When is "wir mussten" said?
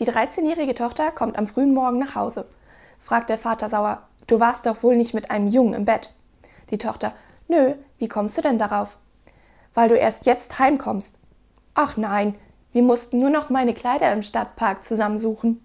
12.72-13.18